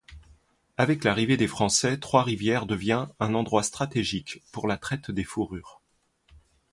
[0.77, 5.83] Avec l'arrivée des Français, Trois-Rivières devient un endroit stratégique pour la traite des fourrures.